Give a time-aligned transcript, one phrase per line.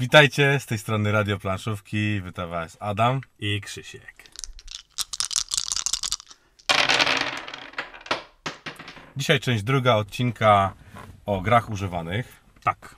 [0.00, 3.20] Witajcie, z tej strony Radio Planszówki, witam Was Adam.
[3.38, 4.30] I Krzysiek.
[9.16, 10.74] Dzisiaj część druga odcinka
[11.26, 12.40] o grach używanych.
[12.62, 12.96] Tak,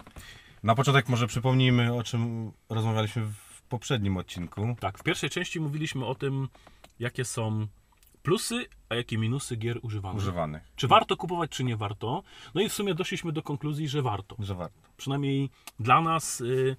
[0.63, 4.77] Na początek może przypomnijmy, o czym rozmawialiśmy w poprzednim odcinku.
[4.81, 4.99] tak.
[4.99, 6.49] W pierwszej części mówiliśmy o tym,
[6.99, 7.67] jakie są
[8.29, 10.19] plusy, a jakie minusy gier używanych.
[10.19, 12.23] Używanych, Czy warto kupować, czy nie warto?
[12.55, 14.37] No i w sumie doszliśmy do konkluzji, że warto.
[14.39, 14.81] że warto.
[14.97, 15.51] Przynajmniej
[15.81, 16.77] dla nas y,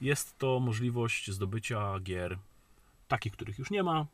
[0.00, 2.38] jest to możliwość zdobycia gier
[3.08, 4.06] takich, których już nie ma,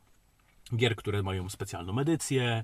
[0.75, 2.63] gier, które mają specjalną edycję,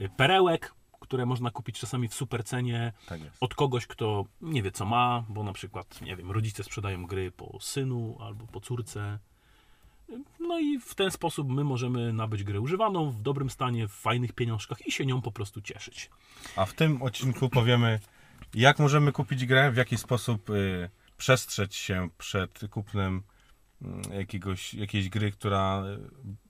[0.00, 4.72] y, perełek, które można kupić czasami w super cenie Tak od kogoś, kto nie wie
[4.72, 9.18] co ma, bo na przykład, nie wiem, rodzice sprzedają gry po synu albo po córce.
[10.40, 14.32] No i w ten sposób my możemy nabyć grę używaną w dobrym stanie, w fajnych
[14.32, 16.10] pieniążkach i się nią po prostu cieszyć.
[16.56, 18.00] A w tym odcinku powiemy,
[18.54, 23.22] jak możemy kupić grę, w jaki sposób y, przestrzec się przed kupnem
[24.14, 25.98] jakiegoś, jakiejś gry, która y,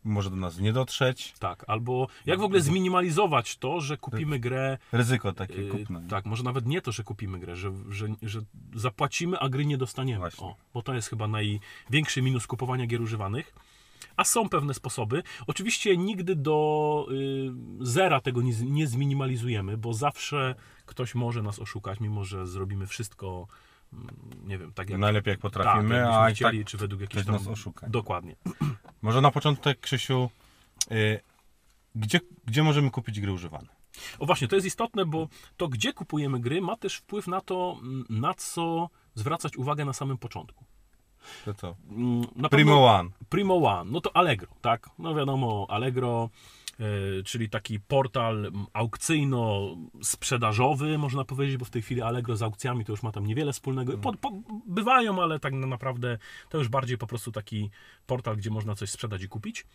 [0.05, 1.35] może do nas nie dotrzeć.
[1.39, 4.79] Tak, albo jak w ogóle zminimalizować to, że kupimy grę.
[4.93, 6.03] Ryzyko takie Yy, kupna.
[6.09, 8.41] tak, może nawet nie to, że kupimy grę, że, że, że
[8.75, 10.19] zapłacimy, a gry nie dostaniemy.
[10.19, 10.47] Właśnie.
[10.47, 13.55] O, bo to jest chyba największy minus kupowania gier używanych.
[14.17, 15.23] A są pewne sposoby.
[15.47, 20.55] Oczywiście nigdy do y, zera tego nie, nie zminimalizujemy, bo zawsze
[20.87, 23.47] ktoś może nas oszukać, mimo że zrobimy wszystko, mm,
[24.45, 27.01] nie wiem, tak jak, Najlepiej jak tak, potrafimy, jakbyśmy a i tak chcieli, czy według
[27.01, 27.35] jakichś tam...
[27.35, 27.89] nas oszuka.
[27.89, 28.37] Dokładnie.
[29.03, 30.31] Może na początek, Krzysiu,
[30.93, 31.21] y,
[31.95, 33.69] gdzie, gdzie możemy kupić gry używane?
[34.19, 37.77] O właśnie, to jest istotne, bo to, gdzie kupujemy gry, ma też wpływ na to,
[37.83, 40.65] mm, na co zwracać uwagę na samym początku.
[41.45, 41.77] To co?
[41.91, 43.11] Mm, Primo One.
[43.29, 44.91] Primo One, no to Allegro, tak?
[44.99, 46.31] No wiadomo, Allegro,
[47.25, 53.03] czyli taki portal aukcyjno-sprzedażowy, można powiedzieć, bo w tej chwili Allegro z aukcjami to już
[53.03, 53.99] ma tam niewiele wspólnego.
[53.99, 54.31] Po, po,
[54.67, 57.71] bywają, ale tak na- naprawdę to już bardziej po prostu taki
[58.07, 59.67] portal, gdzie można coś sprzedać i kupić.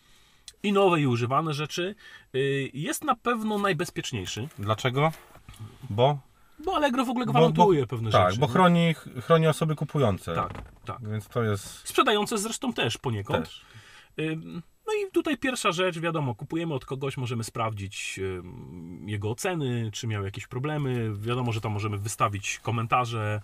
[0.63, 1.95] I nowe i używane rzeczy.
[2.35, 4.47] Y, Jest na pewno najbezpieczniejszy.
[4.59, 5.11] Dlaczego?
[5.89, 6.19] Bo?
[6.65, 8.39] Bo Allegro w ogóle Bo- gwarantuje bo, pewne tak, rzeczy.
[8.39, 8.53] bo nie?
[8.53, 10.35] chroni, chroni osoby kupujące.
[10.35, 10.53] Tak,
[10.85, 11.09] tak.
[11.09, 13.45] Więc to jest Sprzedające zresztą też poniekąd.
[13.45, 13.65] też.
[14.87, 18.19] No i tutaj pierwsza rzecz, wiadomo, kupujemy od kogoś, możemy sprawdzić
[19.05, 21.13] jego oceny, czy miał jakieś problemy.
[21.15, 23.41] Wiadomo, że tam możemy wystawić komentarze,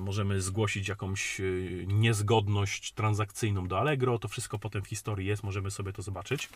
[0.00, 4.18] możemy zgłosić jakąś y, niezgodność transakcyjną do Allegro.
[4.18, 6.48] To wszystko potem w historii jest, możemy sobie to zobaczyć.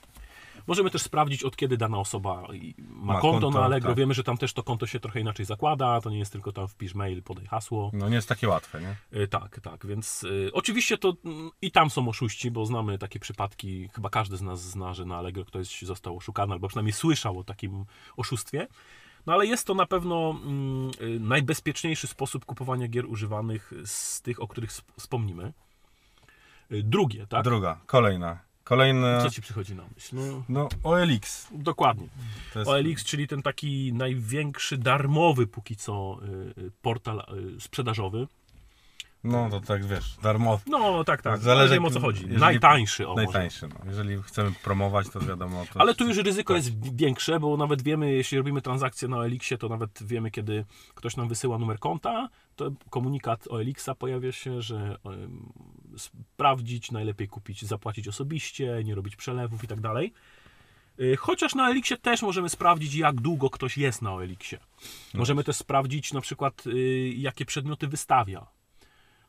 [0.67, 3.91] Możemy też sprawdzić, od kiedy dana osoba i- ma, Ma konto, konto, na Allegro.
[3.91, 3.99] tak.
[3.99, 6.01] Wiemy, że tam też to konto się trochę inaczej zakłada.
[6.01, 7.91] To nie jest tylko tam wpisz mail, podaj hasło.
[7.93, 9.21] No nie jest takie łatwe, nie?
[9.23, 13.21] Y, Tak, tak, więc y, oczywiście to mm, i tam są oszuści, bo znamy takie
[13.21, 17.39] przypadki, chyba każdy z nas zna, że na Allegro ktoś został oszukany, albo przynajmniej słyszał
[17.39, 17.85] o takim
[18.17, 18.67] oszustwie.
[19.27, 24.43] No ale jest to na pewno mm, y, najbezpieczniejszy sposób kupowania gier używanych z tych,
[24.43, 25.53] o których sp- wspomnimy.
[26.73, 27.45] Y, Drugie, tak?
[27.45, 28.39] Druga, kolejna.
[28.65, 30.17] Kolejna, Co ci przychodzi na myśl?
[30.17, 31.49] No, no OLX.
[31.53, 32.09] dokładnie.
[32.57, 36.19] Jest, OLX, czyli ten taki największy darmowy póki co
[36.59, 37.23] y, portal
[37.61, 38.27] sprzedażowy.
[39.25, 40.63] No to tak wiesz, darmowy.
[40.67, 42.23] No tak, tak, Zależy, wiem o co chodzi.
[42.23, 43.15] jeżeli- Najtańszy, o.
[43.15, 43.69] Najtańszy.
[43.69, 43.75] No.
[43.87, 45.65] Jeżeli chcemy promować, to wiadomo.
[45.73, 49.59] To Ale tu już ryzyko jest większe, bo nawet wiemy, jeśli robimy transakcję na OLX-ie,
[49.59, 50.65] to nawet wiemy, kiedy
[50.95, 55.53] ktoś nam wysyła numer konta, to komunikat OLX-a pojawia się, że em,
[55.97, 60.13] sprawdzić, najlepiej kupić, zapłacić osobiście, nie robić przelewów i tak dalej.
[61.01, 64.61] Y, Chociaż na OLX-ie też możemy sprawdzić, jak długo ktoś jest na OLX-ie.
[65.15, 68.47] Możemy też sprawdzić na przykład, y, jakie przedmioty wystawia.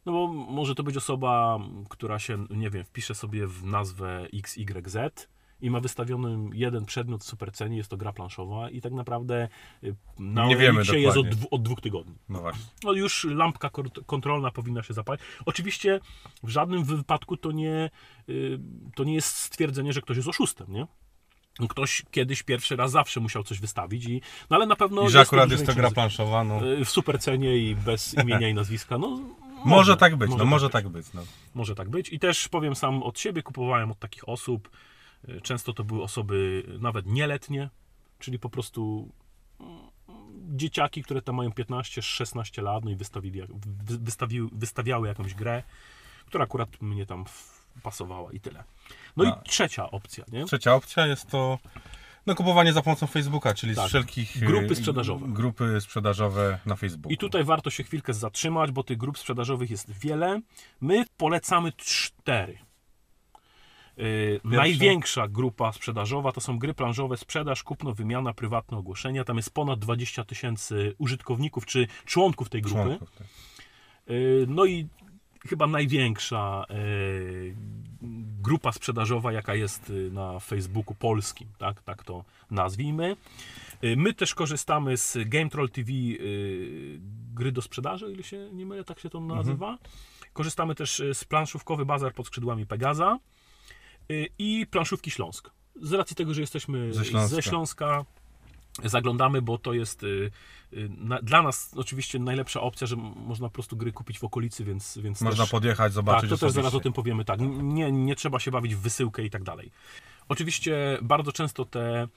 [0.05, 4.97] No bo może to być osoba, która się, nie wiem, wpisze sobie w nazwę XYZ
[5.61, 9.47] i ma wystawiony jeden przedmiot w supercenie, jest to gra planszowa i tak naprawdę
[9.83, 12.15] y, na Nie wiemy jest od, dwu- od dwóch tygodni.
[12.29, 12.65] No właśnie.
[12.83, 13.69] No już lampka
[14.05, 15.21] kontrolna powinna się zapalić.
[15.45, 15.99] Oczywiście
[16.43, 17.89] w żadnym wypadku to nie,
[18.29, 18.59] y,
[18.95, 20.87] to nie jest stwierdzenie, że ktoś jest oszustem, nie?
[21.69, 25.01] Ktoś kiedyś pierwszy raz zawsze musiał coś wystawić, i, no ale na pewno.
[25.07, 26.67] I że jest akurat duży jest to gra planszowa, no.
[26.67, 28.97] Y, W supercenie i bez imienia i nazwiska.
[28.97, 29.19] No,
[29.65, 30.73] Może, tak być, może no może być.
[30.73, 31.13] tak być.
[31.13, 31.21] No.
[31.55, 32.09] Może tak być.
[32.13, 34.69] I też powiem sam od siebie, kupowałem od takich osób.
[35.29, 37.69] Y, Często to były osoby nawet nieletnie,
[38.19, 39.09] czyli po prostu
[39.59, 39.77] mm,
[40.57, 45.63] dzieciaki, które tam mają 15-16 lat, no i wystawili, wy- wystawiły, wystawiały jakąś grę,
[46.25, 47.25] która akurat mnie tam
[47.83, 48.63] pasowała i tyle.
[49.17, 49.41] No A.
[49.45, 50.45] i trzecia opcja, nie?
[50.45, 51.59] Trzecia opcja jest to
[52.25, 53.85] no, kupowanie za pomocą Facebooka, czyli Tak.
[53.85, 55.25] z wszelkich e, Grupy sprzedażowe.
[55.29, 57.11] Grupy sprzedażowe na Facebooku.
[57.13, 60.41] I tutaj warto się chwilkę zatrzymać, bo tych grup sprzedażowych jest wiele.
[60.81, 62.57] My polecamy cztery.
[63.97, 69.23] Yy, największa grupa sprzedażowa to są gry planżowe, sprzedaż, kupno, wymiana, prywatne ogłoszenia.
[69.23, 72.83] Tam jest ponad 20 tysięcy użytkowników czy członków tej grupy.
[72.83, 73.11] członków.
[73.11, 73.27] Tak.
[74.07, 74.87] Yy, no i
[75.47, 76.65] chyba największa
[78.41, 83.15] grupa sprzedażowa, jaka jest y, na Facebooku polskim, tak, tak to nazwijmy.
[83.83, 86.99] Y, My też korzystamy z Game Troll TV y,
[87.33, 89.77] gry do sprzedaży, ile się nie mylę, tak się to nazywa.
[90.33, 93.19] Korzystamy też z planszówkowy bazar pod skrzydłami Pegaza
[94.39, 95.51] i planszówki Śląsk.
[95.81, 97.35] Z racji tego, że jesteśmy Ze Śląska.
[97.35, 98.05] ze Śląska
[98.83, 100.31] zaglądamy, bo to jest y,
[100.73, 104.63] y, na, dla nas oczywiście najlepsza opcja, że można po prostu gry kupić w okolicy,
[104.63, 107.91] więc, więc Można też, podjechać, zobaczyć tak, to też zaraz o tym powiemy, tak, nie,
[107.91, 109.71] nie trzeba się bawić w wysyłkę i tak dalej.
[110.29, 112.07] Oczywiście bardzo często te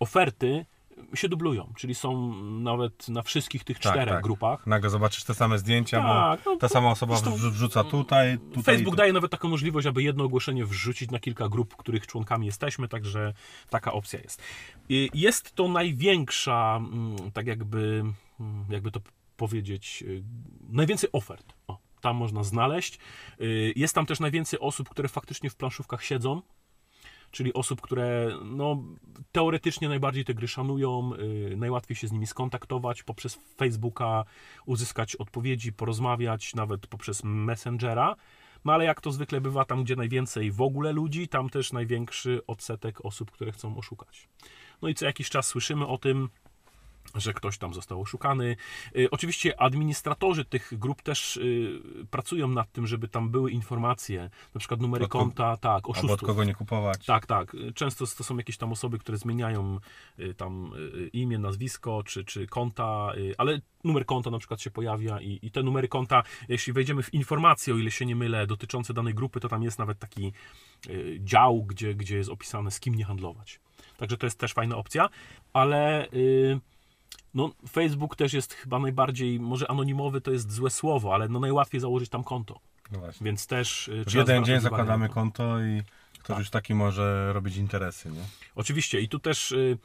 [0.00, 0.66] oferty
[1.14, 4.22] się dublują, czyli są nawet na wszystkich tych Tak, czterech tak.
[4.22, 4.66] grupach.
[4.66, 7.14] Nagle zobaczysz te same zdjęcia, Tak, bo no ta sama osoba
[7.50, 8.62] wrzuca tutaj, tutaj.
[8.62, 12.88] Facebook daje nawet taką możliwość, aby jedno ogłoszenie wrzucić na kilka grup, których członkami jesteśmy,
[12.88, 13.34] także
[13.70, 14.42] taka opcja jest.
[14.88, 18.04] I Jest to największa, mm, tak jakby,
[18.40, 19.00] mm, jakby to
[19.36, 20.22] powiedzieć, y,
[20.68, 21.52] najwięcej ofert.
[21.66, 22.98] O, tam można znaleźć.
[23.40, 26.42] Y, Jest tam też najwięcej osób, które faktycznie w planszówkach siedzą.
[27.30, 28.82] Czyli osób, które no,
[29.32, 31.12] teoretycznie najbardziej te gry szanują,
[31.52, 34.24] y, najłatwiej się z nimi skontaktować poprzez Facebooka,
[34.66, 38.16] uzyskać odpowiedzi, porozmawiać, nawet poprzez Messengera.
[38.64, 42.40] No ale jak to zwykle bywa, tam gdzie najwięcej w ogóle ludzi, tam też największy
[42.46, 44.28] odsetek osób, które chcą oszukać.
[44.82, 46.28] No i co jakiś czas słyszymy o tym,
[47.14, 48.56] że ktoś tam został oszukany.
[48.96, 54.58] Y, Oczywiście administratorzy tych grup też y, pracują nad tym, żeby tam były informacje, na
[54.58, 56.26] przykład numery Od konta, tak, Albo od oszustów.
[56.28, 57.06] kogo nie kupować.
[57.06, 57.56] Tak, tak.
[57.74, 59.78] Często to są jakieś tam osoby, które zmieniają
[60.18, 60.72] y, tam
[61.12, 65.62] imię, nazwisko czy, czy konta, ale numer konta na przykład się pojawia i, i te
[65.62, 69.48] numery konta, jeśli wejdziemy w informacje, o ile się nie mylę, dotyczące danej grupy, to
[69.48, 70.32] tam jest nawet taki
[71.18, 73.60] dział, gdzie, gdzie jest opisane z kim nie handlować.
[73.96, 75.08] Także to jest też fajna opcja,
[75.52, 76.60] ale y,
[77.34, 81.80] no, Facebook też jest chyba najbardziej, może anonimowy to jest złe słowo, ale no najłatwiej
[81.80, 82.60] założyć tam konto,
[82.92, 83.24] No właśnie.
[83.24, 85.14] więc też y, W trzeba jeden dzień zakładamy to.
[85.14, 85.82] konto i
[86.12, 86.38] ktoś Tak.
[86.38, 88.22] już taki może robić interesy, nie?
[88.54, 89.78] Oczywiście i tu też y,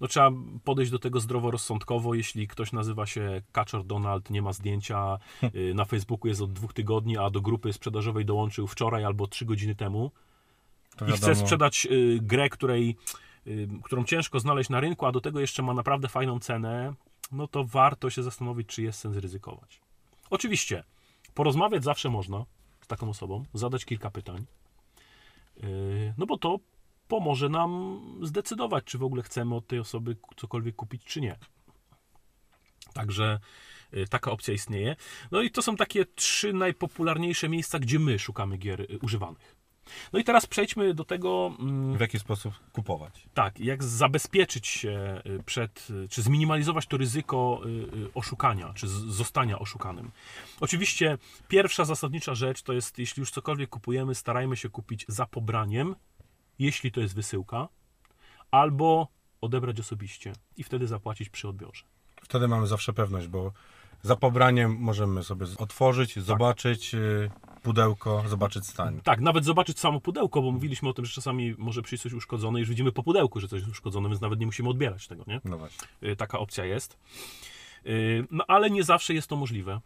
[0.00, 0.30] no, trzeba
[0.64, 5.18] podejść do tego zdroworozsądkowo, jeśli ktoś nazywa się Kaczor Donald, nie ma zdjęcia,
[5.54, 9.44] y, na Facebooku jest od dwóch tygodni, a do grupy sprzedażowej dołączył wczoraj albo trzy
[9.44, 10.10] godziny temu
[11.08, 13.18] i chce sprzedać y, grę, której, y,
[13.84, 16.94] którą ciężko znaleźć na rynku, a do tego jeszcze ma naprawdę fajną cenę,
[17.32, 19.80] no to warto się zastanowić, czy jest sens ryzykować.
[20.30, 20.84] Oczywiście,
[21.34, 22.44] porozmawiać zawsze można
[22.80, 24.46] z taką osobą, zadać kilka pytań,
[25.62, 26.58] Yy, no bo to
[27.08, 31.36] pomoże nam zdecydować, czy w ogóle chcemy od tej osoby cokolwiek kupić, czy nie.
[32.92, 33.38] Także
[33.92, 34.96] yy, taka opcja istnieje.
[35.30, 39.57] No i to są takie trzy najpopularniejsze miejsca, gdzie my szukamy gier yy, używanych.
[40.12, 43.28] No i teraz przejdźmy do tego, mm, w jaki sposób kupować.
[43.34, 49.58] tak, jak zabezpieczyć się y, przed, y, czy zminimalizować to ryzyko y, oszukania, czy zostania
[49.58, 50.10] oszukanym.
[50.60, 51.18] Oczywiście
[51.48, 55.94] pierwsza zasadnicza rzecz to jest, jeśli już cokolwiek kupujemy, starajmy się kupić za pobraniem,
[56.58, 57.68] jeśli to jest wysyłka,
[58.50, 59.08] albo
[59.40, 61.84] odebrać osobiście i wtedy zapłacić przy odbiorze.
[62.22, 63.52] Wtedy mamy zawsze pewność, bo
[64.02, 67.30] za pobraniem możemy sobie otworzyć, zobaczyć y,
[67.68, 69.00] pudełko, zobaczyć stan.
[69.00, 72.58] Tak, nawet zobaczyć samo pudełko, bo mówiliśmy o tym, że czasami może przyjść coś uszkodzone
[72.58, 75.24] i już widzimy po pudełku, że coś jest uszkodzone, więc nawet nie musimy odbierać tego,
[75.26, 75.40] nie?
[75.44, 75.88] No właśnie.
[76.02, 76.98] Y, taka opcja jest.
[77.86, 79.80] Y, No ale nie zawsze jest to możliwe.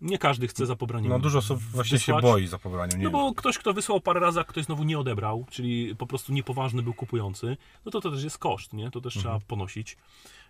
[0.00, 1.10] Nie każdy chce za pobraniem.
[1.10, 2.22] No dużo osób właśnie się wysłać.
[2.22, 2.98] boi za pobraniem.
[2.98, 6.06] Nie No bo ktoś, kto wysłał parę razy, a ktoś znowu nie odebrał, czyli po
[6.06, 8.90] prostu niepoważny był kupujący, no to to też jest koszt, nie?
[8.90, 9.96] To też trzeba ponosić.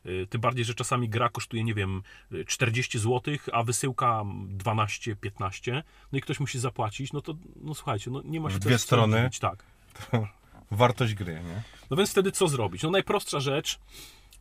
[0.06, 4.22] Y, Tym bardziej, że czasami gra kosztuje, nie wiem, y, 40 zł, a wysyłka
[4.56, 5.82] 12-15,
[6.12, 8.78] no i ktoś musi zapłacić, no to, no słuchajcie, no nie ma się W dwie
[8.78, 9.30] strony.
[9.40, 9.64] Tak.
[10.70, 11.62] Wartość gry, nie?
[11.90, 12.82] No więc wtedy co zrobić?
[12.82, 13.78] No najprostsza rzecz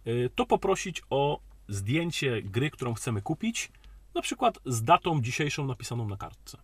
[0.07, 3.72] y, to poprosić o zdjęcie gry, którą chcemy kupić,
[4.15, 6.58] na przykład z datą dzisiejszą napisaną na kartce.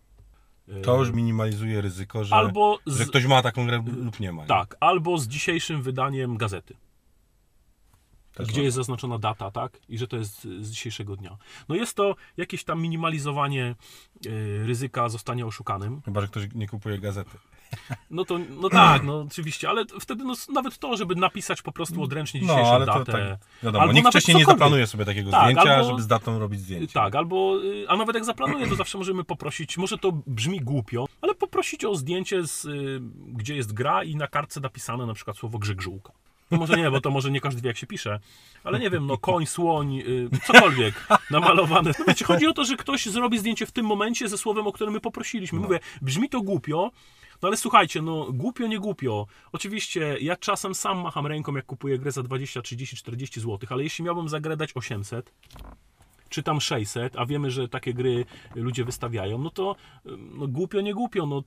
[0.68, 4.32] Y, To już minimalizuje ryzyko, że, albo z, że ktoś ma taką grę lub nie
[4.32, 4.42] ma.
[4.42, 4.48] nie?
[4.48, 6.74] tak, albo z dzisiejszym wydaniem gazety,
[8.40, 8.64] Też gdzie można.
[8.64, 9.78] jest zaznaczona data, tak?
[9.88, 11.36] I że to jest z dzisiejszego dnia.
[11.68, 13.74] No jest to jakieś tam minimalizowanie
[14.26, 16.00] y, ryzyka zostania oszukanym.
[16.04, 17.30] Chyba, że ktoś nie kupuje gazety.
[18.10, 22.02] No to, no tak, no oczywiście, ale wtedy no, nawet to, żeby napisać po prostu
[22.02, 23.12] odręcznie No, dzisiejszą ale to datę.
[23.12, 26.38] tak, wiadomo, Albo nikt wcześniej nie zaplanuje sobie takiego Tak, zdjęcia, albo- żeby z datą
[26.38, 26.92] robić zdjęcie.
[26.94, 31.06] Tak, albo, y, a nawet jak zaplanuję, to zawsze możemy poprosić, może to brzmi głupio,
[31.22, 35.36] ale poprosić o zdjęcie, z, y, gdzie jest gra i na kartce napisane na przykład
[35.36, 36.12] słowo grzegżółka.
[36.50, 38.20] No może nie, bo to może nie każdy wie jak się pisze,
[38.64, 41.92] ale nie wiem, no koń, słoń, y, cokolwiek namalowane.
[41.98, 44.72] No wiecie, chodzi o to, że ktoś zrobi zdjęcie w tym momencie ze słowem, o
[44.72, 45.60] którym my poprosiliśmy.
[45.60, 46.90] Mówię, brzmi to głupio,
[47.42, 49.26] no ale słuchajcie, no głupio, nie głupio.
[49.52, 53.82] Oczywiście ja czasem sam macham ręką, jak kupuję grę za 20, 30, 40 zł, ale
[53.82, 55.32] jeśli miałbym za grę dać 800,
[56.28, 59.76] czy tam 600, a wiemy, że takie gry ludzie wystawiają, no to
[60.06, 61.42] y, no, głupio, nie głupio, no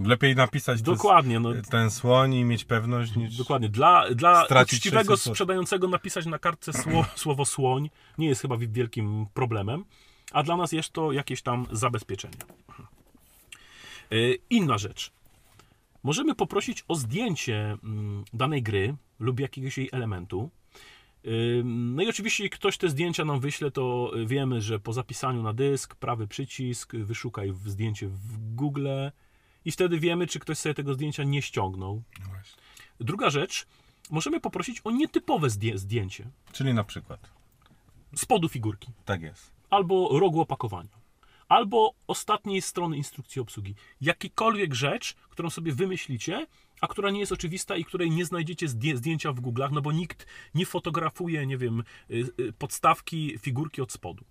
[0.00, 3.36] Lepiej napisać dokładnie, no ten słoń i mieć pewność niż...
[3.36, 3.68] Dokładnie.
[3.68, 5.16] Dla, dla uczciwego 600 zł.
[5.16, 9.84] sprzedającego napisać na kartce sło, słowo słoń nie jest chyba wielkim problemem,
[10.32, 12.36] a dla nas jest to jakieś tam zabezpieczenie.
[14.10, 15.12] Yy, Inna rzecz.
[16.02, 20.50] Możemy poprosić o zdjęcie mm, danej gry lub jakiegoś jej elementu.
[21.24, 25.52] Yy, No i oczywiście, ktoś te zdjęcia nam wyśle, to wiemy, że po zapisaniu na
[25.52, 28.88] dysk, prawy przycisk, wyszukaj zdjęcie w Google
[29.64, 32.02] i wtedy wiemy, czy ktoś sobie tego zdjęcia nie ściągnął.
[32.20, 32.26] No.
[33.00, 33.66] Druga rzecz,
[34.10, 37.30] możemy poprosić o nietypowe zdję- zdjęcie Czyli na przykład.
[38.16, 39.50] spodu figurki, Tak jest.
[39.70, 41.02] albo rogu opakowania,
[41.48, 43.74] albo ostatniej strony instrukcji obsługi.
[44.00, 46.46] Jakikolwiek rzecz, którą sobie wymyślicie,
[46.80, 49.92] a która nie jest oczywista i której nie znajdziecie zdję- zdjęcia w Google'ach, no bo
[49.92, 54.24] nikt nie fotografuje, nie wiem, y, y, podstawki figurki od spodu.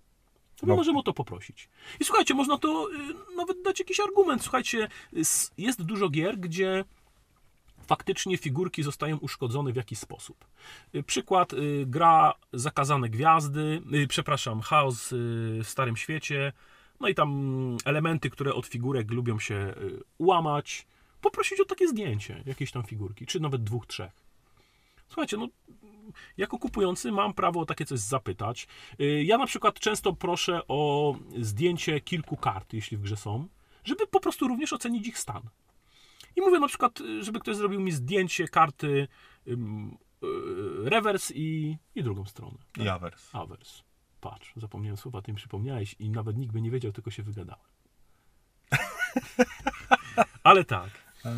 [0.62, 0.76] To my No.
[0.76, 1.68] możemy o to poprosić.
[2.00, 4.42] I słuchajcie, można to y, nawet dać jakiś argument.
[4.42, 4.88] Słuchajcie,
[5.58, 6.84] jest dużo gier, gdzie
[7.86, 10.44] faktycznie figurki zostają uszkodzone w jakiś sposób.
[10.94, 16.52] Y, Przykład, y, gra Zakazane Gwiazdy, y, przepraszam, Chaos w Starym Świecie,
[17.00, 19.74] no i tam elementy, które od figurek lubią się
[20.18, 20.86] łamać.
[21.20, 24.21] Poprosić o takie zdjęcie jakiejś tam figurki, czy nawet dwóch, trzech.
[25.12, 25.48] Słuchajcie, no
[26.36, 28.66] jako kupujący mam prawo o takie coś zapytać.
[29.00, 33.48] Y, Ja na przykład często proszę o zdjęcie kilku kart, jeśli w grze są,
[33.84, 35.42] żeby po prostu również ocenić ich stan.
[36.36, 39.08] I mówię na przykład, żeby ktoś zrobił mi zdjęcie karty
[39.46, 39.56] y,
[40.84, 42.58] rewers i, i drugą stronę.
[42.78, 43.34] I awers.
[43.34, 43.82] Awers.
[44.20, 47.64] Patrz, zapomniałem słowa, ty mi przypomniałeś i nawet nikt by nie wiedział, tylko się wygadałem.
[50.44, 50.90] Ale tak.
[51.22, 51.34] Tak.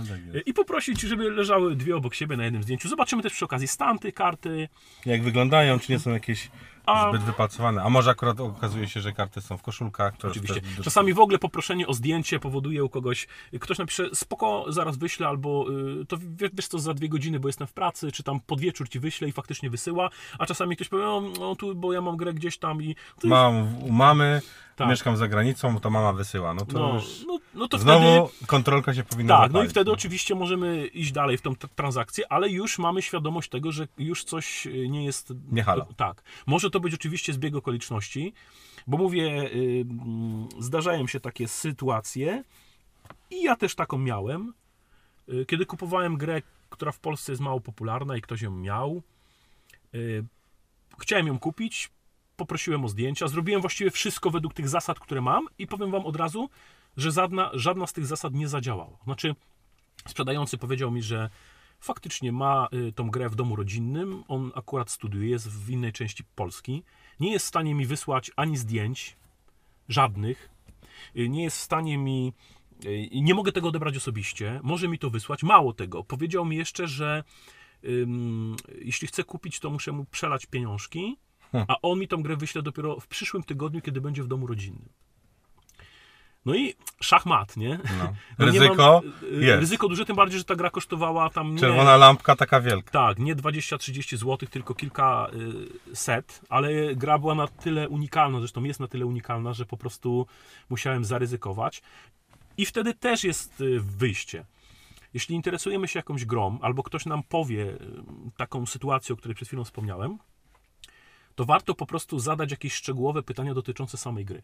[0.47, 2.88] I poprosić, żeby leżały dwie obok siebie na jednym zdjęciu.
[2.88, 4.69] Zobaczymy też przy okazji stan tej karty.
[5.07, 6.50] Jak wyglądają, czy nie są jakieś
[6.87, 7.83] A- zbyt wypracowane.
[7.83, 10.14] A może akurat okazuje się, że karty są w koszulkach.
[10.25, 10.61] Oczywiście.
[10.83, 13.26] Czasami w ogóle poproszenie o zdjęcie powoduje u kogoś,
[13.61, 15.67] ktoś napisze, spoko, zaraz wyślę, albo
[16.03, 18.61] y, to wie- wiesz co, za dwie godziny, bo jestem w pracy, czy tam pod
[18.61, 21.05] wieczór ci wyślę i faktycznie wysyła, a czasami ktoś powie,
[21.41, 22.97] no, tu, bo ja mam grę gdzieś tam i...
[23.25, 24.43] Mam u mamy,
[24.76, 24.88] Tak.
[24.88, 26.55] mieszkam za granicą, to mama wysyła.
[26.55, 28.47] No to no, już no, no to znowu wtedy...
[28.47, 29.95] kontrolka się powinna Tak, no i zapalić, wtedy no.
[29.95, 34.67] oczywiście możemy iść dalej w tą transakcję, ale już mamy świadomość tego, że już coś
[34.67, 35.33] y, nie jest...
[35.50, 35.87] Nie halo.
[35.97, 36.23] Tak.
[36.47, 38.33] Może to być oczywiście zbieg okoliczności,
[38.87, 42.45] bo mówię, y, mm, zdarzają się takie sytuacje
[43.31, 44.54] i ja też taką miałem,
[45.28, 49.02] y, kiedy kupowałem grę, która w Polsce jest mało popularna i ktoś ją miał.
[49.95, 50.25] y,
[50.99, 51.90] Chciałem ją kupić,
[52.37, 56.16] poprosiłem o zdjęcia, zrobiłem właściwie wszystko według tych zasad, które mam i powiem wam od
[56.16, 56.50] razu,
[56.97, 58.99] że żadna, żadna z tych zasad nie zadziałała.
[59.04, 59.35] Znaczy,
[60.09, 61.31] sprzedający powiedział mi, że
[61.85, 66.25] faktycznie ma y, tą grę w domu rodzinnym, on akurat studiuje, jest w innej części
[66.35, 66.83] Polski,
[67.21, 69.17] nie jest w stanie mi wysłać ani zdjęć,
[69.88, 70.50] żadnych,
[71.17, 72.33] y, nie jest w stanie mi,
[72.85, 76.88] y, nie mogę tego odebrać osobiście, może mi to wysłać, mało tego, powiedział mi jeszcze,
[76.88, 77.25] że
[77.85, 81.17] ym, jeśli chcę kupić, to muszę mu przelać pieniążki,
[81.69, 84.88] a on mi tą grę wyśle dopiero w przyszłym tygodniu, kiedy będzie w domu rodzinnym.
[86.46, 87.78] No i szachmat, nie?
[87.98, 88.12] No.
[88.38, 89.60] No nie Ryzyko mam- y, jest.
[89.60, 92.90] Ryzyko duże, tym bardziej, że ta gra kosztowała tam nie, Czerwona lampka taka wielka.
[92.90, 95.30] tak, nie 20-30 zł, tylko kilka
[95.92, 99.76] y, set, ale gra była na tyle unikalna, zresztą jest na tyle unikalna, że po
[99.76, 100.26] prostu
[100.70, 101.82] musiałem zaryzykować.
[102.56, 104.44] I wtedy też jest y, wyjście.
[105.14, 107.76] Jeśli interesujemy się jakąś grą, albo ktoś nam powie
[108.36, 110.18] taką sytuację, o której przed chwilą wspomniałem,
[111.34, 114.42] to warto po prostu zadać jakieś szczegółowe pytania dotyczące samej gry.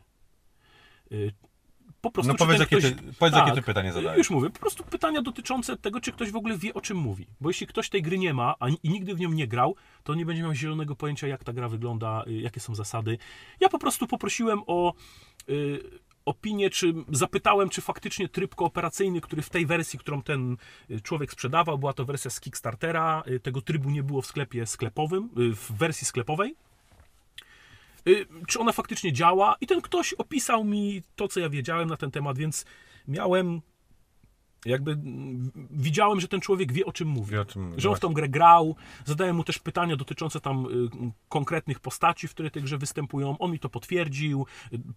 [2.01, 4.19] Po prostu, No powiedz, jakie ktoś- ty, powiedz jakie tak, ty pytanie zadałeś.
[4.19, 7.27] Już mówię, po prostu pytania dotyczące tego, czy ktoś w ogóle wie, o czym mówi.
[7.41, 10.15] Bo jeśli ktoś tej gry nie ma a, i nigdy w nią nie grał, to
[10.15, 13.19] nie będzie miał zielonego pojęcia, jak ta gra wygląda, y, jakie są zasady.
[13.61, 14.95] Ja po prostu poprosiłem o
[15.49, 15.81] y,
[16.25, 20.57] opinię, czy zapytałem, czy faktycznie tryb kooperacyjny, który w tej wersji, którą ten
[20.91, 25.31] y, człowiek sprzedawał, była to wersja z Kickstartera, tego trybu nie było w sklepie sklepowym,
[25.37, 26.57] w wersji sklepowej.
[28.09, 29.57] Y, czy ona faktycznie działa.
[29.61, 32.65] I ten ktoś opisał mi to, co ja wiedziałem na ten temat, więc
[33.09, 33.61] miałem
[34.65, 37.37] jakby mm, widziałem, że ten człowiek wie o czym mówi.
[37.37, 38.77] O czym Że on w tą grę grał.
[39.05, 40.89] Zadałem mu też pytania dotyczące tam y,
[41.29, 43.39] konkretnych postaci, w których tej grze występują.
[43.39, 44.47] On mi to potwierdził.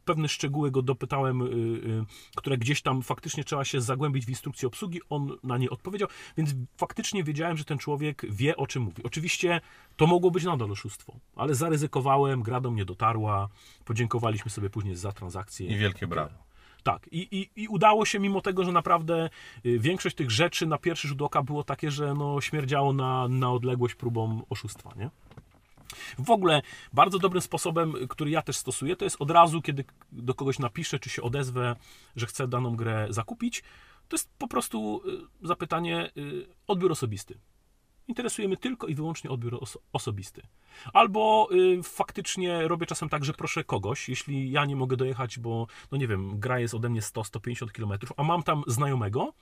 [0.05, 2.05] Pewne szczegóły go dopytałem, y, y,
[2.35, 5.01] które gdzieś tam faktycznie trzeba się zagłębić w instrukcji obsługi.
[5.09, 9.03] On na nie odpowiedział, więc faktycznie wiedziałem, że ten człowiek wie o czym mówi.
[9.03, 9.61] Oczywiście
[9.95, 13.49] to mogło być nadal oszustwo, ale zaryzykowałem, gra do mnie dotarła.
[13.85, 15.67] Podziękowaliśmy sobie później za transakcję.
[15.67, 16.52] I wielkie brawo.
[16.83, 19.29] Tak, i, i, i udało się, mimo tego, że naprawdę
[19.65, 23.51] y, większość tych rzeczy na pierwszy rzut oka było takie, że no, śmierdziało na, na
[23.51, 25.09] odległość próbą oszustwa, nie?
[26.19, 26.61] W ogóle
[26.93, 30.99] bardzo dobrym sposobem, który ja też stosuję, to jest od razu, kiedy do kogoś napiszę,
[30.99, 31.75] czy się odezwę,
[32.15, 33.63] że chcę daną grę zakupić,
[34.07, 35.01] to jest po prostu
[35.43, 37.39] y, zapytanie y, odbiór osobisty.
[38.07, 40.41] Interesuje mnie tylko i wyłącznie odbiór oso- osobisty.
[40.93, 45.67] Albo y, faktycznie robię czasem tak, że proszę kogoś, jeśli ja nie mogę dojechać, bo
[45.91, 49.33] no nie wiem, gra jest ode mnie 100-150 km, a mam tam znajomego,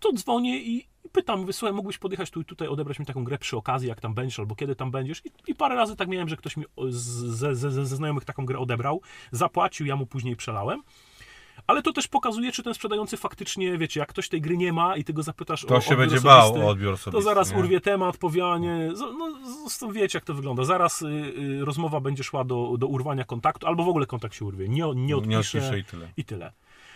[0.00, 3.38] to dzwonię i pytam, mówię, słuchaj, mógłbyś podjechać tu i tutaj, odebrać mi taką grę
[3.38, 5.26] przy okazji, jak tam będziesz, albo kiedy tam będziesz.
[5.26, 9.00] I, i parę razy tak miałem, że ktoś mi ze, ze znajomych taką grę odebrał,
[9.32, 10.82] zapłacił, ja mu później przelałem.
[11.66, 14.96] Ale to też pokazuje, czy ten sprzedający faktycznie, wiecie, jak ktoś tej gry nie ma
[14.96, 17.10] i ty go zapytasz To o się będzie bał o odbiór osobisty.
[17.10, 17.58] to zaraz nie?
[17.58, 18.90] urwie temat, powianie.
[19.18, 19.32] No,
[19.68, 20.64] z- z- wiecie, jak to wygląda.
[20.64, 24.44] Zaraz y, y, rozmowa będzie szła do, do urwania kontaktu, albo w ogóle kontakt się
[24.44, 24.68] urwie.
[24.68, 26.08] Nie, nie Nie odpisze, i tyle.
[26.16, 26.52] i tyle.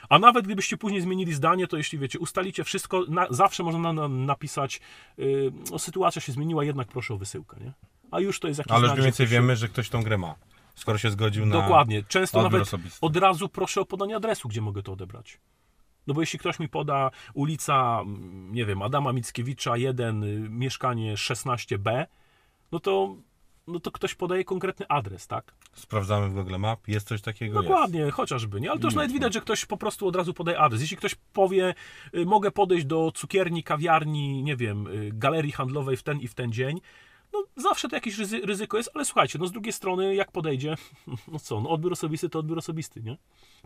[0.08, 3.92] A nawet gdybyście później zmienili zdanie, to jeśli wiecie, ustalicie wszystko, na, zawsze można na,
[3.92, 4.80] na, napisać,
[5.18, 7.72] yy, no, sytuacja się zmieniła, jednak proszę o wysyłkę, nie?
[8.10, 10.18] A już to jest jakiś Ale już mniej więcej się- wiemy, że ktoś tą grę
[10.18, 10.34] ma.
[10.78, 12.02] Skoro się zgodził na Dokładnie.
[12.02, 12.98] Często nawet osobisty.
[13.00, 15.40] od razu proszę o podanie adresu, gdzie mogę to odebrać.
[16.06, 21.16] No bo jeśli ktoś mi poda ulica, mm, nie wiem, Adama Mickiewicza 1, y, mieszkanie
[21.16, 22.06] 16B,
[22.72, 23.16] no to,
[23.66, 25.54] no to ktoś podaje konkretny adres, tak?
[25.74, 27.62] Sprawdzamy w Google Map, jest coś takiego?
[27.62, 28.70] Dokładnie, chociażby, nie?
[28.70, 30.80] Ale to już nawet widać, że ktoś po prostu od razu podaje adres.
[30.80, 31.74] Jeśli ktoś powie,
[32.14, 36.34] y, mogę podejść do cukierni, kawiarni, nie wiem, y, galerii handlowej w ten i w
[36.34, 36.80] ten dzień,
[37.32, 40.74] no zawsze to jakieś ryzy, ryzyko jest, ale słuchajcie, no z drugiej strony, jak podejdzie,
[41.32, 43.16] no co, no odbiór osobisty to odbiór osobisty, nie?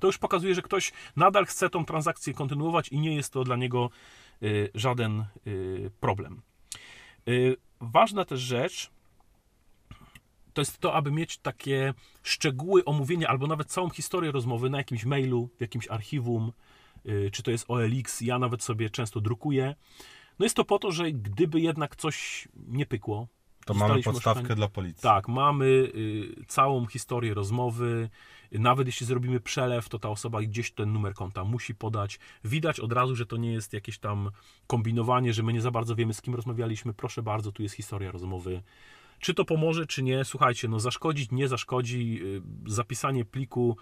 [0.01, 3.57] To już pokazuje, że ktoś nadal chce tą transakcję kontynuować i nie jest to dla
[3.57, 3.91] niego
[4.43, 6.43] y, żaden y, problem.
[7.29, 8.91] Y, ważna też rzecz,
[10.53, 15.05] to jest to, aby mieć takie szczegóły omówienia, albo nawet całą historię rozmowy na jakimś
[15.05, 16.53] mailu, w jakimś archiwum,
[17.07, 19.75] y, czy to jest OLX, ja nawet sobie często drukuję.
[20.39, 23.29] No jest to po to, że gdyby jednak coś nie pykło,
[23.65, 24.57] To mamy podstawkę oszukani.
[24.57, 25.03] dla policji.
[25.03, 28.11] tak, mamy y, całą historię rozmowy.
[28.53, 32.19] Nawet jeśli zrobimy przelew, to ta osoba gdzieś ten numer konta musi podać.
[32.45, 34.31] Widać od razu, że to nie jest jakieś tam
[34.67, 36.95] kombinowanie, że my nie za bardzo wiemy, z kim rozmawialiśmy.
[36.95, 38.63] Proszę bardzo, tu jest historia rozmowy.
[39.23, 40.25] Czy to pomoże, czy nie?
[40.25, 42.21] Słuchajcie, no zaszkodzić nie zaszkodzi.
[42.23, 43.77] Y, Zapisanie pliku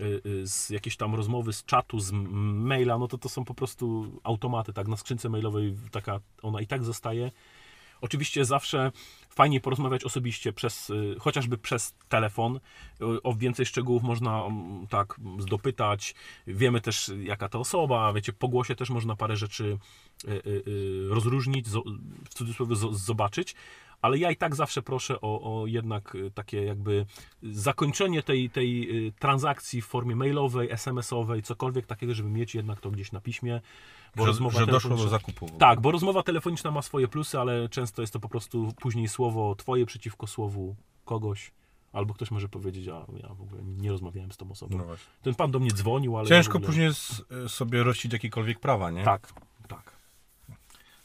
[0.00, 3.54] y, y, z jakiejś tam rozmowy, z czatu, z maila, no to to są po
[3.54, 4.88] prostu automaty, tak?
[4.88, 7.30] Na skrzynce mailowej taka ona i tak zostaje.
[8.00, 8.92] Oczywiście zawsze
[9.36, 12.56] fajnie porozmawiać osobiście przez, y, chociażby przez telefon.
[12.56, 16.14] Y, O więcej szczegółów można mm, tak dopytać.
[16.46, 19.78] Wiemy też jaka to osoba, wiecie, po głosie też można parę rzeczy
[20.28, 20.62] y,
[21.08, 21.66] rozróżnić,
[22.30, 23.54] w cudzysłowie zo- zobaczyć.
[24.02, 27.06] Ale ja i tak zawsze proszę o, o jednak y, takie jakby
[27.42, 32.90] zakończenie tej, tej y, transakcji w formie mailowej, SMS-owej, cokolwiek takiego, żeby mieć jednak to
[32.90, 33.60] gdzieś na piśmie.
[34.16, 35.50] Bo Że, rozmowa że doszło do zakupu.
[35.58, 39.54] tak, bo rozmowa telefoniczna ma swoje plusy, ale często jest to po prostu później słowo
[39.54, 41.52] twoje przeciwko słowu kogoś.
[41.92, 44.78] Albo ktoś może powiedzieć, a ja w ogóle nie rozmawiałem z tą osobą.
[44.78, 44.84] No.
[45.22, 46.28] Ten pan do mnie dzwonił, ale.
[46.28, 46.66] Ciężko ja ogóle...
[46.66, 49.04] później s- sobie rościć jakiekolwiek prawa, nie?
[49.04, 49.32] Tak.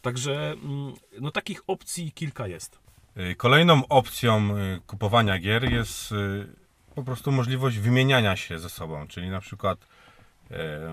[0.02, 2.80] Także mm, no takich opcji kilka jest.
[3.18, 6.48] Y, Kolejną opcją y, kupowania gier jest y,
[6.96, 9.88] po prostu możliwość wymieniania się ze sobą, czyli na przykład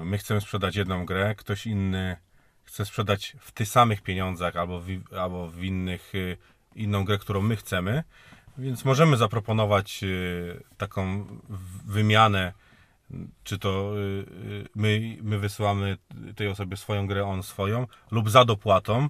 [0.04, 2.16] my chcemy sprzedać jedną grę, ktoś inny
[2.64, 4.86] chce sprzedać w tych samych pieniądzach albo w,
[5.18, 6.12] albo w innych
[6.74, 8.04] inną grę, którą my chcemy,
[8.58, 10.04] więc możemy zaproponować
[10.76, 11.26] taką
[11.86, 12.52] wymianę,
[13.44, 15.96] czy to y, y, my, my wysyłamy
[16.36, 19.08] tej osobie swoją grę, on swoją, lub za dopłatą.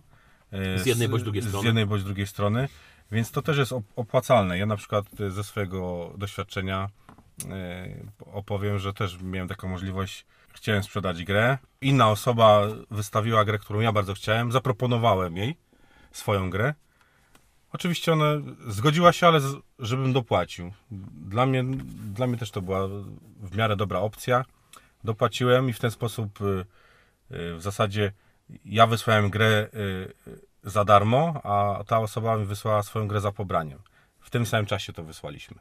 [0.77, 1.67] y, Z jednej bądź drugiej z strony.
[1.67, 2.69] jednej bądź drugiej strony.
[3.13, 4.59] Więc to też jest op- opłacalne.
[4.59, 6.89] Ja na przykład ze swojego doświadczenia
[8.33, 10.27] opowiem, że też miałem taką możliwość.
[10.55, 11.59] Chciałem sprzedać grę.
[11.81, 14.53] Inna osoba wystawiła grę, którą ja bardzo chciałem.
[14.53, 15.57] Zaproponowałem jej
[16.13, 16.75] swoją grę.
[17.73, 18.25] Oczywiście ona
[18.69, 20.73] zgodziła się, ale z, żebym dopłacił.
[21.29, 21.65] Dla mnie,
[22.15, 22.89] dla mnie też to była
[23.41, 24.45] w miarę dobra opcja.
[25.05, 26.45] Dopłaciłem i w ten sposób y,
[27.35, 28.13] y, w zasadzie
[28.65, 33.79] ja wysłałem grę y, za darmo, a ta osoba mi wysłała swoją grę za pobraniem.
[34.21, 35.59] W tym samym czasie to wysłaliśmy.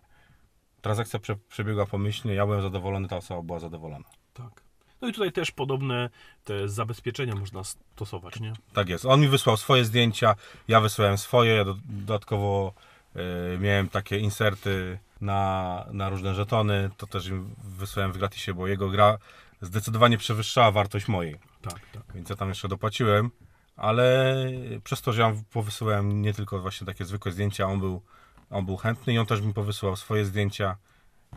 [0.82, 4.06] Transakcja prze, przebiegła pomyślnie, ja byłem zadowolony, ta osoba była zadowolona.
[4.34, 4.67] Tak.
[5.02, 6.10] No i tutaj też podobne
[6.44, 8.54] te zabezpieczenia można stosować, nie?
[8.74, 9.06] Tak jest.
[9.06, 10.36] On mi wysłał swoje zdjęcia,
[10.68, 12.74] ja wysłałem swoje, ja do, dodatkowo
[13.16, 18.68] y, miałem takie inserty na, na różne żetony, to też im wysłałem w gratisie, bo
[18.68, 19.18] jego gra
[19.62, 21.40] zdecydowanie przewyższała wartość mojej.
[21.62, 22.04] Tak, tak.
[22.16, 23.32] Więc ja tam jeszcze dopłaciłem,
[23.76, 24.36] ale
[24.84, 28.02] przez to, że ja powysyłałem nie tylko właśnie takie zwykłe zdjęcia, on był,
[28.50, 30.78] on był chętny i on też mi powysyłał swoje zdjęcia,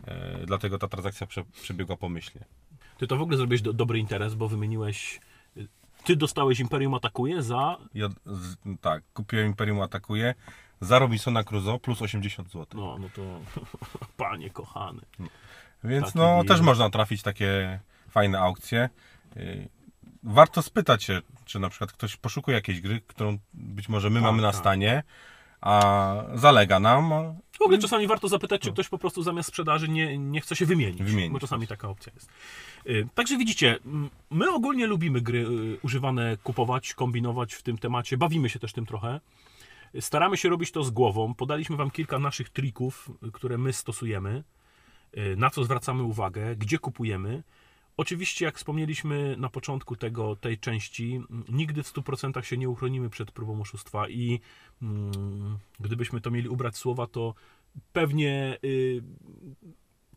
[0.07, 2.45] e, dlatego ta transakcja prze, przebiegła pomyślnie.
[3.01, 5.19] Ty to w ogóle zrobiłeś do, dobry interes, bo wymieniłeś.
[6.03, 7.77] Ty dostałeś Imperium Atakuje za.
[7.93, 10.35] Ja, z, tak, kupiłem Imperium Atakuje
[10.81, 12.65] za Robinsona Crusoe plus 80 zł.
[12.73, 13.21] No, no to
[14.17, 15.01] panie kochany.
[15.83, 18.89] Więc taki no też można trafić takie fajne aukcje.
[19.35, 19.69] Yy,
[20.23, 24.23] Warto spytać się, czy na przykład ktoś poszukuje jakiejś gry, którą być może my Tak,
[24.23, 24.59] mamy na tak.
[24.59, 25.03] stanie,
[25.61, 27.09] a zalega nam.
[27.59, 30.65] W ogóle czasami warto zapytać, czy ktoś po prostu zamiast sprzedaży nie, nie chce się
[30.65, 31.05] wymienić, No.
[31.05, 31.31] Wymienić.
[31.33, 32.29] bo czasami taka opcja jest.
[32.87, 33.79] Y, Także widzicie,
[34.31, 38.85] my ogólnie lubimy gry y, używane kupować, kombinować w tym temacie, bawimy się też tym
[38.85, 39.19] trochę.
[39.99, 41.33] Staramy się robić to z głową.
[41.33, 44.43] Podaliśmy Wam kilka naszych trików, y, które my stosujemy,
[45.37, 47.43] na co zwracamy uwagę, gdzie kupujemy.
[47.97, 53.09] Oczywiście, jak wspomnieliśmy na początku tego, tej części, m, nigdy w 100% się nie uchronimy
[53.09, 54.39] przed próbą oszustwa i
[54.81, 57.33] mm, gdybyśmy to mieli ubrać słowa, to
[57.93, 59.03] pewnie y,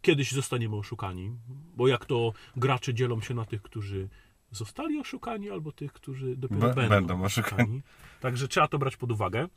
[0.02, 1.36] kiedyś zostaniemy oszukani,
[1.76, 4.08] bo jak to gracze dzielą się na tych, którzy
[4.50, 7.82] zostali oszukani, albo tych, którzy dopiero Be- będą, będą oszukani.
[8.20, 9.48] Także trzeba to brać pod uwagę.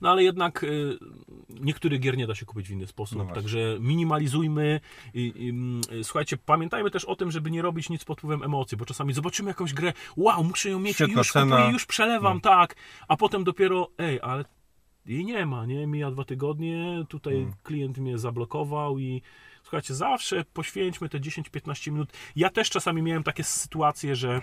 [0.00, 0.98] No ale jednak y,
[1.60, 4.80] niektórych gier nie da się kupić w inny sposób, No także minimalizujmy.
[5.14, 8.76] I, i, mm, słuchajcie, pamiętajmy też o tym, żeby nie robić nic pod wpływem emocji,
[8.78, 11.56] bo czasami zobaczymy jakąś grę, wow, muszę ją mieć Świetna już cena.
[11.56, 12.40] kupuję, już przelewam, No.
[12.40, 12.76] tak,
[13.08, 14.44] a potem dopiero, ej, ale
[15.06, 15.86] jej nie ma, nie?
[15.86, 17.52] Mija dwa tygodnie, tutaj Mm.
[17.62, 19.22] klient mnie zablokował i
[19.62, 22.12] słuchajcie, zawsze poświęćmy te 10-15 minut.
[22.36, 24.40] Ja też czasami miałem takie sytuacje, że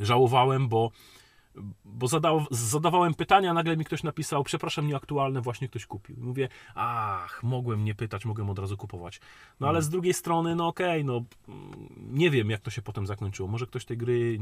[0.00, 0.90] żałowałem, bo,
[1.84, 6.16] bo zadał, zadawałem pytania, nagle mi ktoś napisał, przepraszam, nieaktualne, właśnie ktoś kupił.
[6.16, 9.20] I mówię, ach, mogłem nie pytać, mogłem od razu kupować.
[9.60, 13.06] No ale z drugiej strony, no okej, no mm, nie wiem, jak to się potem
[13.06, 13.48] zakończyło.
[13.48, 14.38] Może ktoś tej gry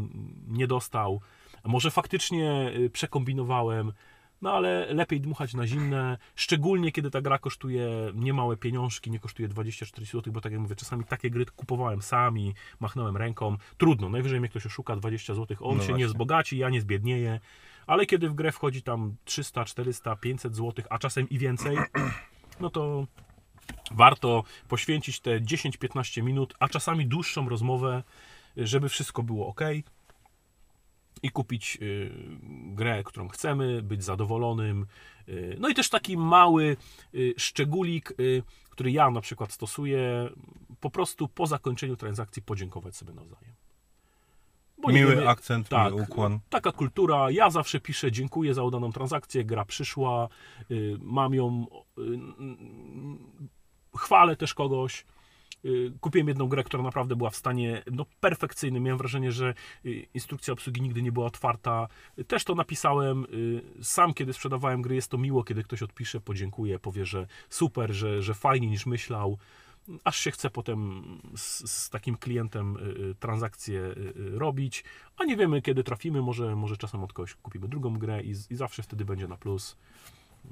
[0.48, 1.20] nie dostał,
[1.62, 3.92] a może faktycznie y, przekombinowałem.
[4.42, 9.48] No ale lepiej dmuchać na zimne, szczególnie kiedy ta gra kosztuje niemałe pieniążki, nie kosztuje
[9.48, 13.56] 20-40 zł, bo tak jak mówię, czasami takie gry kupowałem sami, machnąłem ręką.
[13.78, 16.06] Trudno, najwyżej mnie ktoś oszuka 20 zł, on No się nie właśnie.
[16.06, 17.40] wzbogaci, ja nie zbiednieję.
[17.86, 21.76] Ale kiedy w grę wchodzi tam 300, 400, 500 zł, a czasem i więcej,
[22.60, 23.06] no to
[23.90, 28.02] warto poświęcić te 10-15 minut, a czasami dłuższą rozmowę,
[28.56, 29.60] żeby wszystko było ok.
[31.22, 32.10] I kupić y,
[32.74, 34.86] grę, którą chcemy, być zadowolonym.
[35.28, 36.76] Y, no i też taki mały
[37.14, 38.12] y, szczególik,
[38.70, 40.30] który ja na przykład stosuję,
[40.80, 43.54] po prostu po zakończeniu transakcji podziękować sobie nawzajem.
[44.82, 46.38] Bo nie Miły wiemy- akcent, tak, miły ukłon.
[46.50, 47.30] taka kultura.
[47.30, 50.28] Ja zawsze piszę dziękuję za udaną transakcję, gra przyszła,
[51.00, 51.66] mam ją,
[53.96, 55.04] chwalę też kogoś.
[55.66, 58.82] Y, Kupiłem jedną grę, która naprawdę była w stanie no, perfekcyjnym.
[58.82, 59.54] Miałem wrażenie, że
[59.86, 61.88] y, instrukcja obsługi nigdy nie była otwarta.
[62.26, 63.26] Też to napisałem.
[63.78, 67.92] y, Sam, kiedy sprzedawałem gry, jest to miło, kiedy ktoś odpisze, podziękuje, powie, że super,
[67.92, 69.38] że, że fajnie niż myślał.
[70.04, 71.02] Aż się chce potem
[71.36, 72.76] z, z takim klientem
[73.20, 74.84] transakcję y, robić,
[75.16, 76.22] a nie wiemy, kiedy trafimy.
[76.22, 79.76] Może, może czasem od kogoś kupimy drugą grę i, i zawsze wtedy będzie na plus.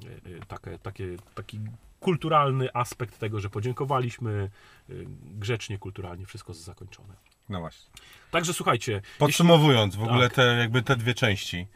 [0.03, 1.59] Y, y, Takie, takie, taki
[1.99, 4.49] kulturalny aspekt tego, że podziękowaliśmy
[4.89, 5.05] y,
[5.39, 7.13] grzecznie, kulturalnie, wszystko jest zakończone.
[7.49, 7.89] No właśnie.
[8.31, 10.33] Także słuchajcie, Podsumowując w ogóle Tak.
[10.35, 11.67] te, jakby te dwie części,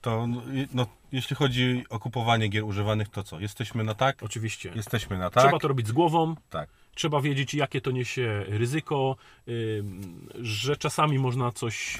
[0.00, 0.42] to no,
[0.74, 3.40] no, jeśli chodzi o kupowanie gier używanych, to co?
[3.40, 4.22] Jesteśmy na tak?
[4.22, 5.42] oczywiście, Jesteśmy na tak?
[5.44, 6.68] trzeba to robić z głową, Tak.
[6.94, 9.16] trzeba wiedzieć, jakie to niesie ryzyko,
[10.40, 11.98] że czasami można coś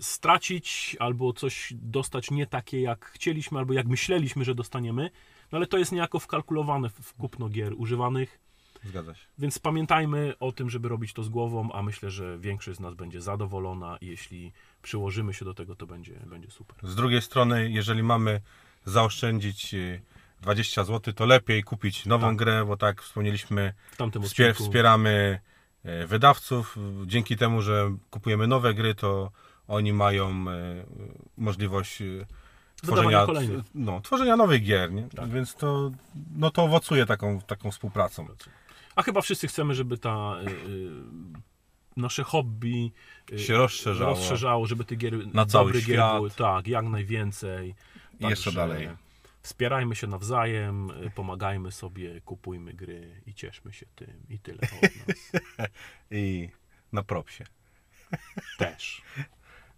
[0.00, 5.10] stracić, albo coś dostać nie takie, jak chcieliśmy, albo jak myśleliśmy, że dostaniemy,
[5.52, 8.38] no ale to jest niejako wkalkulowane w kupno gier używanych,
[8.84, 9.26] Zgadza się.
[9.38, 12.94] Więc pamiętajmy o tym, żeby robić to z głową, a myślę, że większość z nas
[12.94, 14.52] będzie zadowolona i jeśli
[14.82, 16.76] przyłożymy się do tego, to będzie, będzie super.
[16.82, 18.40] Z drugiej strony, jeżeli mamy
[18.84, 20.00] zaoszczędzić y,
[20.40, 22.36] 20 zł, to lepiej kupić nową Tak.
[22.36, 25.40] grę, bo tak wspomnieliśmy, wspier- wspieramy
[26.06, 26.76] wydawców.
[27.06, 29.30] Dzięki temu, że kupujemy nowe gry, to
[29.68, 30.84] oni mają e,
[31.36, 32.26] możliwość e,
[32.82, 33.26] tworzenia,
[33.74, 35.08] no, tworzenia nowych gier, nie?
[35.08, 35.30] Tak.
[35.30, 35.90] więc to,
[36.36, 38.26] no, to owocuje taką, taką współpracą.
[38.96, 40.90] A chyba wszyscy chcemy, żeby ta y,
[41.96, 42.90] nasze hobby
[43.32, 44.10] y, Się rozszerzało.
[44.10, 46.16] rozszerzało, żeby tych gier, Na cały świat.
[46.16, 47.74] było tak, jak najwięcej.
[48.20, 48.88] I jeszcze Także dalej.
[49.42, 54.22] Wspierajmy się nawzajem, y, pomagajmy sobie, kupujmy gry i cieszmy się tym.
[54.28, 55.32] I tyle od nas
[56.10, 56.48] I
[56.92, 57.44] na propsie.
[58.58, 59.02] też.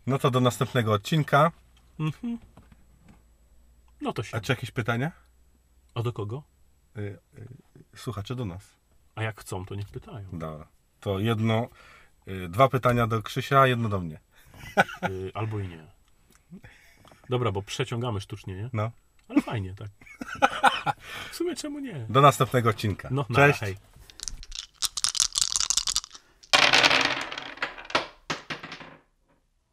[0.07, 1.53] No to do następnego odcinka.
[2.01, 2.39] Mhm.
[4.01, 4.37] No to się.
[4.37, 5.13] A czy jakieś pytania?
[5.95, 6.43] A do kogo?
[6.97, 7.19] Y, y,
[7.97, 8.77] Słuchacze do nas.
[9.15, 10.29] A jak chcą, to niech pytają.
[10.33, 10.69] Dobra.
[11.01, 11.69] To jedno,
[12.49, 14.21] dwa pytania do Krzysia, jedno do mnie.
[15.35, 15.87] Albo i nie.
[17.29, 18.71] Dobra, bo przeciągamy sztucznie, nie?
[18.73, 18.91] No.
[19.29, 19.89] Ale fajnie, tak.
[21.31, 22.07] W sumie czemu nie?
[22.09, 23.09] Do następnego odcinka.
[23.13, 23.61] No, Cześć.
[23.61, 23.77] hej.